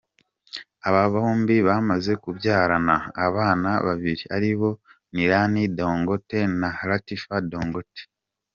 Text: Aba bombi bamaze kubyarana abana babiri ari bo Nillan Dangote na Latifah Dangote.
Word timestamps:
Aba 0.87 1.03
bombi 1.13 1.55
bamaze 1.67 2.11
kubyarana 2.23 2.95
abana 3.27 3.69
babiri 3.85 4.23
ari 4.35 4.51
bo 4.59 4.69
Nillan 5.13 5.53
Dangote 5.77 6.39
na 6.59 6.69
Latifah 6.89 7.41
Dangote. 7.51 8.03